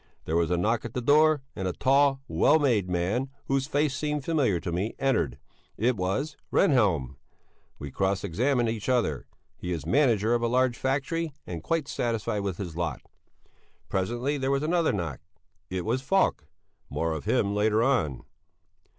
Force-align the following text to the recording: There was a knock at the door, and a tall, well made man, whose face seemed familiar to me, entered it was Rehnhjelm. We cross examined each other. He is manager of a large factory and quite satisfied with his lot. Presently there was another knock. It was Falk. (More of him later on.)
There 0.25 0.35
was 0.35 0.49
a 0.49 0.57
knock 0.57 0.83
at 0.83 0.95
the 0.95 0.99
door, 1.01 1.43
and 1.55 1.67
a 1.67 1.73
tall, 1.73 2.23
well 2.27 2.57
made 2.57 2.89
man, 2.89 3.29
whose 3.45 3.67
face 3.67 3.95
seemed 3.95 4.25
familiar 4.25 4.59
to 4.59 4.71
me, 4.71 4.95
entered 4.97 5.37
it 5.77 5.95
was 5.95 6.35
Rehnhjelm. 6.51 7.17
We 7.77 7.91
cross 7.91 8.23
examined 8.23 8.67
each 8.67 8.89
other. 8.89 9.27
He 9.57 9.71
is 9.71 9.85
manager 9.85 10.33
of 10.33 10.41
a 10.41 10.47
large 10.47 10.75
factory 10.75 11.33
and 11.45 11.61
quite 11.61 11.87
satisfied 11.87 12.39
with 12.41 12.57
his 12.57 12.75
lot. 12.75 13.03
Presently 13.89 14.39
there 14.39 14.49
was 14.49 14.63
another 14.63 14.91
knock. 14.91 15.19
It 15.69 15.85
was 15.85 16.01
Falk. 16.01 16.47
(More 16.89 17.11
of 17.13 17.25
him 17.25 17.53
later 17.53 17.83
on.) 17.83 18.23